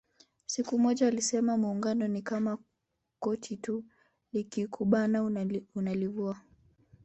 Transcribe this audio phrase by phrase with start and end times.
[0.45, 2.57] Siku moja alisema Muungano ni kama
[3.19, 3.83] koti tu
[4.33, 5.23] likikubana
[5.75, 6.41] unalivua